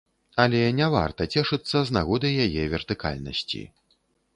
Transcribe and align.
Але 0.43 0.61
не 0.79 0.87
варта 0.95 1.29
цешыцца 1.35 1.77
з 1.91 1.99
нагоды 2.01 2.35
яе 2.49 2.63
вертыкальнасці. 2.77 3.67